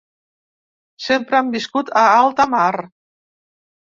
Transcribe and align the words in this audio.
Sempre 1.07 1.37
han 1.39 1.51
viscut 1.57 1.93
a 2.03 2.05
alta 2.23 2.47
mar. 2.53 2.75